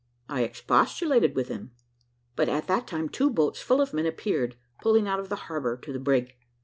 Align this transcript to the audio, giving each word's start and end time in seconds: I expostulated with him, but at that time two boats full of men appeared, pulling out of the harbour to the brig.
I 0.27 0.41
expostulated 0.41 1.35
with 1.35 1.49
him, 1.49 1.73
but 2.35 2.49
at 2.49 2.65
that 2.65 2.87
time 2.87 3.07
two 3.07 3.29
boats 3.29 3.61
full 3.61 3.79
of 3.81 3.93
men 3.93 4.07
appeared, 4.07 4.55
pulling 4.81 5.07
out 5.07 5.19
of 5.19 5.29
the 5.29 5.35
harbour 5.45 5.77
to 5.77 5.93
the 5.93 5.99
brig. 5.99 6.33